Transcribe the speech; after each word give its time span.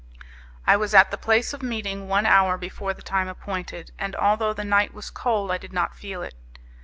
I 0.65 0.77
was 0.77 0.95
at 0.95 1.11
the 1.11 1.15
place 1.19 1.53
of 1.53 1.61
meeting 1.61 2.07
one 2.07 2.25
hour 2.25 2.57
before 2.57 2.91
the 2.95 3.03
time 3.03 3.27
appointed, 3.27 3.91
and 3.99 4.15
although 4.15 4.51
the 4.51 4.63
night 4.65 4.95
was 4.95 5.11
cold 5.11 5.51
I 5.51 5.59
did 5.59 5.73
not 5.73 5.95
feel 5.95 6.23
it. 6.23 6.33